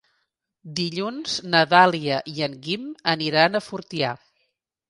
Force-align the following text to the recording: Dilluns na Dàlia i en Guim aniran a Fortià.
Dilluns 0.79 1.35
na 1.55 1.61
Dàlia 1.75 2.19
i 2.33 2.47
en 2.47 2.57
Guim 2.69 2.91
aniran 3.15 3.61
a 3.61 3.63
Fortià. 3.67 4.17